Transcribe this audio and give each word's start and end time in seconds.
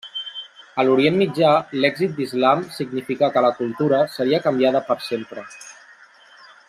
A 0.83 0.85
l'Orient 0.85 1.19
Mitjà, 1.21 1.51
l'èxit 1.83 2.15
d'Islam 2.21 2.63
significà 2.79 3.29
que 3.37 3.45
la 3.47 3.53
cultura 3.61 4.01
seria 4.15 4.41
canviada 4.47 4.83
per 4.89 4.97
sempre. 5.11 5.45